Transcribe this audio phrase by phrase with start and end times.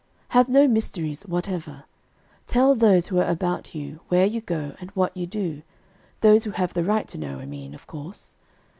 [0.29, 1.83] Have no mysteries whatever.
[2.47, 5.61] Tell those who are about you, where you go, and what you do,
[6.21, 8.33] those who have the right to know, I mean, of course.